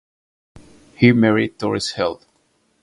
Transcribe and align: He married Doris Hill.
He 0.95 1.11
married 1.11 1.59
Doris 1.59 1.91
Hill. 1.91 2.21